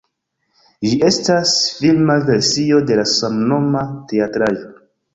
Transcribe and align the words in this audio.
Ĝi 0.87 0.97
estas 1.09 1.53
filma 1.83 2.17
versio 2.31 2.83
de 2.89 3.01
la 3.03 3.07
samnoma 3.15 3.89
teatraĵo. 4.13 4.69